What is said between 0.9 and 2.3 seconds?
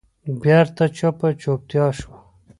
چوپه چوپتیا شوه.